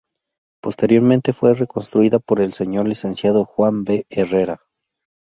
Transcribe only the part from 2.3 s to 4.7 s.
el Señor Licenciado Juan B. Herrera.